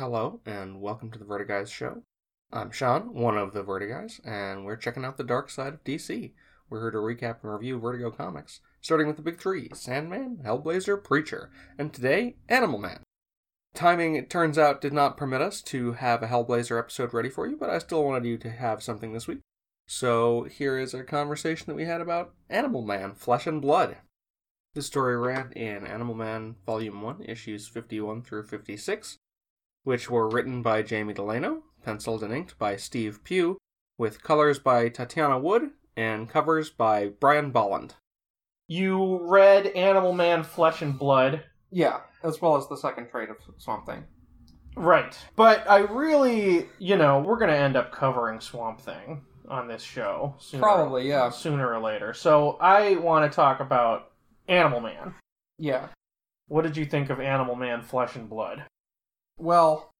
[0.00, 2.02] welcome to the Vertiguys show.
[2.50, 6.32] I'm Sean, one of the Vertiguys, and we're checking out the dark side of DC.
[6.70, 11.04] We're here to recap and review Vertigo comics, starting with the big three Sandman, Hellblazer,
[11.04, 13.02] Preacher, and today, Animal Man.
[13.74, 17.46] Timing, it turns out, did not permit us to have a Hellblazer episode ready for
[17.46, 19.40] you, but I still wanted you to have something this week.
[19.86, 23.98] So here is a conversation that we had about Animal Man, Flesh and Blood.
[24.74, 29.18] This story ran in Animal Man Volume 1, issues 51 through 56,
[29.84, 33.58] which were written by Jamie Delano, penciled and inked by Steve Pugh,
[33.98, 37.94] with colors by Tatiana Wood and covers by Brian Bolland.
[38.68, 41.44] You read Animal Man Flesh and Blood.
[41.70, 44.04] Yeah, as well as the second trade of Swamp Thing.
[44.76, 45.16] Right.
[45.36, 49.82] But I really, you know, we're going to end up covering Swamp Thing on this
[49.82, 50.34] show.
[50.38, 51.30] Sooner, Probably, yeah.
[51.30, 52.14] Sooner or later.
[52.14, 54.12] So I want to talk about
[54.48, 55.14] Animal Man.
[55.58, 55.88] Yeah.
[56.48, 58.64] What did you think of Animal Man Flesh and Blood?
[59.40, 59.90] Well,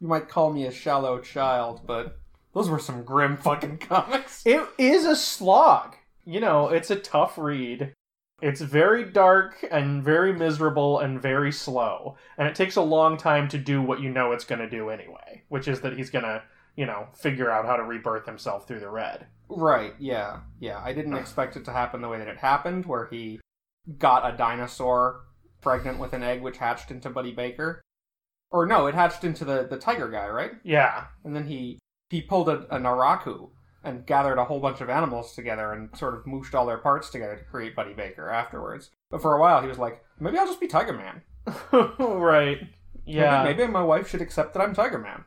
[0.00, 2.18] you might call me a shallow child, but
[2.54, 4.44] those were some grim fucking comics.
[4.46, 5.96] It is a slog.
[6.24, 7.92] You know, it's a tough read.
[8.40, 12.16] It's very dark and very miserable and very slow.
[12.38, 14.88] And it takes a long time to do what you know it's going to do
[14.88, 16.42] anyway, which is that he's going to,
[16.74, 19.26] you know, figure out how to rebirth himself through the red.
[19.50, 20.40] Right, yeah.
[20.58, 23.40] Yeah, I didn't expect it to happen the way that it happened, where he
[23.98, 25.20] got a dinosaur
[25.60, 27.82] pregnant with an egg which hatched into Buddy Baker.
[28.50, 30.52] Or no, it hatched into the, the tiger guy, right?
[30.64, 31.04] Yeah.
[31.24, 31.78] And then he
[32.10, 33.50] he pulled a, a Naraku
[33.84, 37.08] and gathered a whole bunch of animals together and sort of mooshed all their parts
[37.10, 38.90] together to create Buddy Baker afterwards.
[39.10, 41.22] But for a while he was like, maybe I'll just be Tiger Man.
[41.72, 42.58] right.
[43.06, 43.44] Yeah.
[43.44, 45.24] Maybe, maybe my wife should accept that I'm Tiger Man.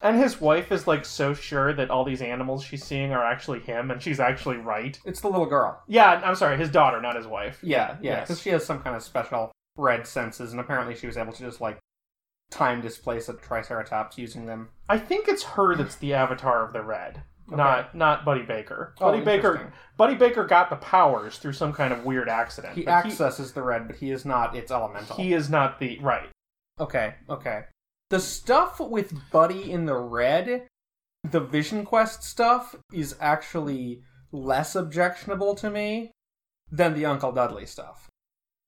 [0.00, 3.60] And his wife is like so sure that all these animals she's seeing are actually
[3.60, 4.98] him, and she's actually right.
[5.04, 5.80] It's the little girl.
[5.86, 7.60] Yeah, I'm sorry, his daughter, not his wife.
[7.62, 8.20] Yeah, yeah, Yes.
[8.28, 11.42] because she has some kind of special red senses, and apparently she was able to
[11.44, 11.78] just like
[12.52, 14.68] time displace a Triceratops using them.
[14.88, 17.56] I think it's her that's the avatar of the red, Okay.
[17.56, 18.94] not not Buddy Baker.
[19.00, 19.72] Oh, Buddy Baker.
[19.96, 22.76] Buddy Baker got the powers through some kind of weird accident.
[22.76, 25.16] He accesses the red, but he is not its elemental.
[25.16, 26.28] He is not the right.
[26.78, 27.64] Okay, okay.
[28.10, 30.66] The stuff with Buddy in the red,
[31.24, 36.10] the Vision Quest stuff, is actually less objectionable to me
[36.70, 38.08] than the Uncle Dudley stuff.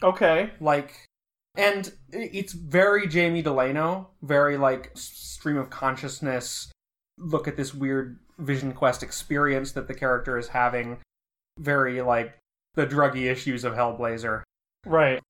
[0.03, 0.51] Okay.
[0.61, 1.06] Like,
[1.54, 6.72] and it's very Jamie Delano, very like stream of consciousness.
[7.19, 10.98] Look at this weird Vision Quest experience that the character is having.
[11.59, 12.37] Very like
[12.75, 14.42] the druggy issues of Hellblazer.
[14.84, 15.20] Right.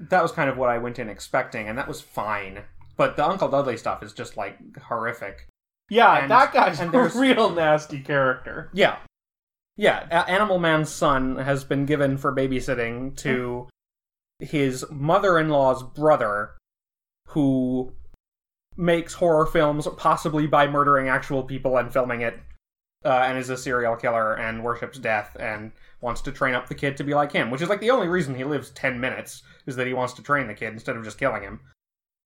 [0.00, 2.62] That was kind of what I went in expecting, and that was fine.
[2.96, 5.46] But the Uncle Dudley stuff is just like horrific.
[5.90, 8.70] Yeah, And- that guy's and a real nasty character.
[8.72, 8.98] Yeah.
[9.76, 13.68] Yeah, Animal Man's son has been given for babysitting to mm.
[14.40, 16.52] His mother in law's brother,
[17.28, 17.92] who
[18.76, 22.38] makes horror films possibly by murdering actual people and filming it,
[23.04, 26.74] uh, and is a serial killer and worships death and wants to train up the
[26.74, 29.42] kid to be like him, which is like the only reason he lives 10 minutes,
[29.66, 31.60] is that he wants to train the kid instead of just killing him.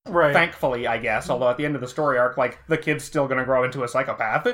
[0.06, 0.33] Right.
[0.33, 3.28] Thankfully, I guess, although at the end of the story arc, like, the kid's still
[3.28, 4.47] gonna grow into a psychopath.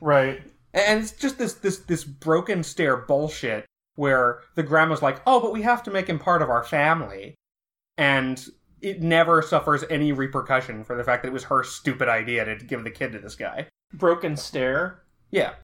[0.00, 0.42] right.
[0.74, 3.64] And it's just this this this broken stair bullshit
[3.98, 7.34] where the grandma's like, "Oh, but we have to make him part of our family,"
[7.96, 8.42] and
[8.80, 12.64] it never suffers any repercussion for the fact that it was her stupid idea to
[12.64, 13.66] give the kid to this guy.
[13.92, 15.02] Broken stair.
[15.30, 15.54] Yeah,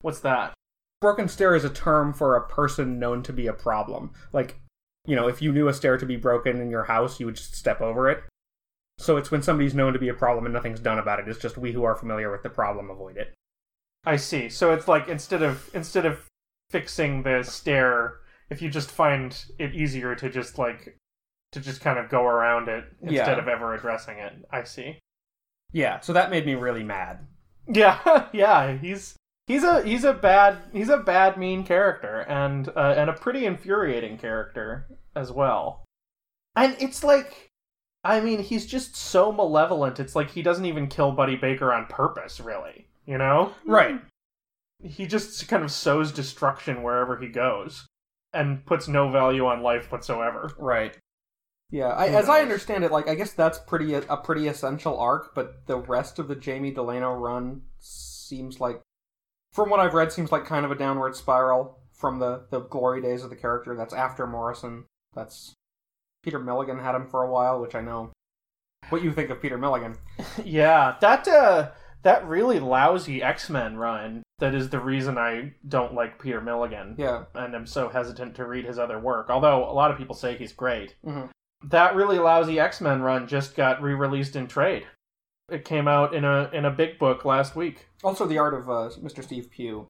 [0.00, 0.52] What's that?
[1.00, 4.10] broken stair is a term for a person known to be a problem.
[4.32, 4.58] Like,
[5.06, 7.36] you know, if you knew a stair to be broken in your house, you would
[7.36, 8.24] just step over it.
[8.98, 11.28] So it's when somebody's known to be a problem and nothing's done about it.
[11.28, 13.34] It's just we who are familiar with the problem avoid it.
[14.04, 14.48] I see.
[14.48, 16.26] So it's like instead of instead of
[16.74, 18.14] fixing the stair,
[18.50, 20.98] if you just find it easier to just like
[21.52, 23.38] to just kind of go around it instead Yeah.
[23.38, 24.32] of ever addressing it.
[24.50, 24.98] I see.
[25.72, 27.20] Yeah, so that made me really mad.
[27.68, 28.76] Yeah, yeah.
[28.76, 29.14] He's
[29.46, 33.46] he's a he's a bad he's a bad mean character and uh, and a pretty
[33.46, 35.84] infuriating character as well.
[36.56, 37.46] And it's like,
[38.02, 40.00] I mean, he's just so malevolent.
[40.00, 42.88] It's like he doesn't even kill Buddy Baker on purpose, really.
[43.06, 43.52] You know?
[43.64, 44.00] Right.
[44.84, 47.86] He just kind of sows destruction wherever he goes,
[48.32, 50.52] and puts no value on life whatsoever.
[50.58, 50.96] Right.
[51.70, 55.34] Yeah, I, as I understand it, like I guess that's pretty a pretty essential arc,
[55.34, 58.80] but the rest of the Jamie Delano run seems like,
[59.52, 63.00] from what I've read, seems like kind of a downward spiral from the the glory
[63.00, 63.74] days of the character.
[63.74, 64.84] That's after Morrison.
[65.14, 65.54] That's
[66.22, 68.12] Peter Milligan had him for a while, which I know.
[68.90, 69.96] What you think of Peter Milligan?
[70.44, 71.70] Yeah, that uh,
[72.04, 74.22] that really lousy X Men run.
[74.38, 76.94] That is the reason I don't like Peter Milligan.
[76.98, 77.24] Yeah.
[77.34, 79.30] and I'm so hesitant to read his other work.
[79.30, 80.94] Although a lot of people say he's great.
[81.04, 81.30] Mhm.
[81.62, 84.86] That really lousy X Men run just got re-released in trade.
[85.50, 87.86] It came out in a in a big book last week.
[88.02, 89.22] Also, the art of uh, Mr.
[89.22, 89.86] Steve Pugh,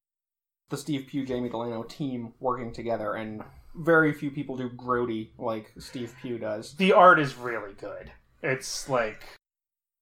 [0.71, 3.43] the Steve Pugh Jamie Delano team working together, and
[3.77, 6.75] very few people do grody like Steve Pugh does.
[6.75, 8.13] The art is really good.
[8.43, 9.23] It's like,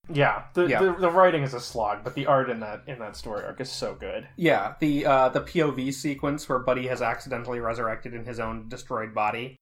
[0.09, 0.81] yeah, the, Yeah.
[0.83, 3.61] the the writing is a slog, but the art in that in that story arc
[3.61, 4.29] is so good.
[4.37, 9.15] Yeah, the uh, the POV sequence where Buddy has accidentally resurrected in his own destroyed
[9.15, 9.57] body,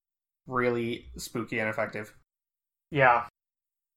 [0.46, 2.14] really spooky and effective.
[2.90, 3.26] Yeah,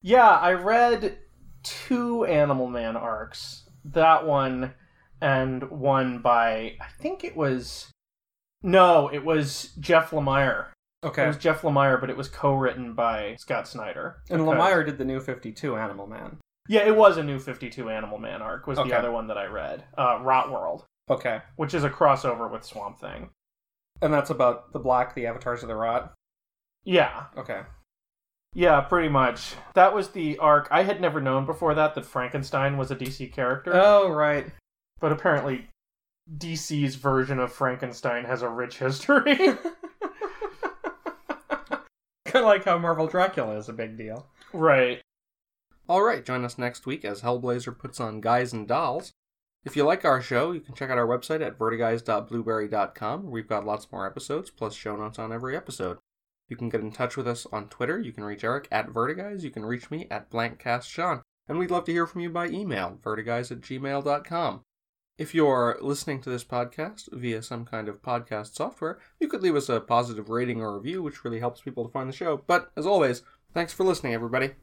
[0.01, 0.29] yeah.
[0.29, 1.17] I read
[1.63, 3.69] two Animal Man arcs.
[3.85, 4.73] That one
[5.21, 7.89] and one by I think it was
[8.61, 10.67] no, it was Jeff Lemire.
[11.23, 14.21] It was Jeff Lemire, but it was co-written by Scott Snyder.
[14.29, 16.37] and Because- Lemire did the new Fifty Two Animal Man.
[16.69, 18.67] Yeah, it was a new 52 Animal Man arc.
[18.67, 18.89] Was Okay.
[18.89, 19.83] the other one that I read.
[19.97, 23.31] Uh, Rot World, Okay, which is a crossover with Swamp Thing.
[24.01, 26.13] and that's about the black, the avatars of the rot.
[26.85, 27.63] Yeah, Okay,
[28.53, 29.55] yeah, pretty much.
[29.73, 30.67] That was the arc.
[30.71, 34.47] I had never known before that that Frankenstein was a DC character, oh right.
[35.01, 35.67] but apparently
[36.37, 39.37] DC's version of Frankenstein has a rich history.
[42.33, 44.27] kind of like how Marvel Dracula is a big deal.
[44.51, 45.01] right.
[45.87, 49.11] Alright, join us next week as Hellblazer puts on Guys and Dolls.
[49.65, 53.29] If you like our show, you can check out our website at vertiguys.blueberry.com.
[53.29, 55.97] We've got lots more episodes, plus show notes on every episode.
[56.49, 57.99] You can get in touch with us on Twitter.
[57.99, 59.43] You can reach Eric at Vertiguys.
[59.43, 61.21] You can reach me at blankcastsean.
[61.47, 64.61] And we'd love to hear from you by email, vertiguys at gmail.com.
[65.15, 69.55] If you're listening to this podcast via some kind of podcast software, you could leave
[69.55, 72.41] us a positive rating or review, which really helps people to find the show.
[72.47, 73.21] But as always,
[73.53, 74.53] thanks for listening, everybody.